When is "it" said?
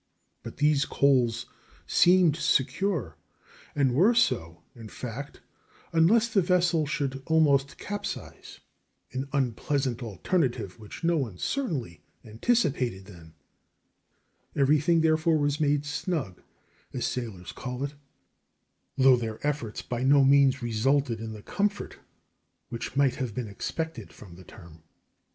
17.83-17.93